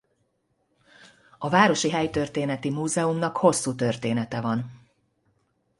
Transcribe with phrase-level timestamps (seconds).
[1.37, 4.89] A városi helytörténeti múzeumnak hosszú története van.